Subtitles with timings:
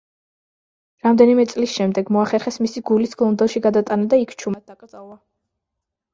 [1.07, 5.21] რამდენიმე წლის შემდეგ, მოახერხეს მისი გულის ლონდონში გადატანა და იქ ჩუმად დაკრძალვა.